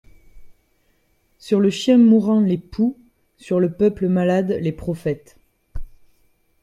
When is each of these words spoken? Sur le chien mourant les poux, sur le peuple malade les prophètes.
Sur 1.37 1.59
le 1.59 1.69
chien 1.69 1.99
mourant 1.99 2.39
les 2.39 2.57
poux, 2.57 2.97
sur 3.37 3.59
le 3.59 3.71
peuple 3.71 4.07
malade 4.07 4.57
les 4.59 4.71
prophètes. 4.71 5.37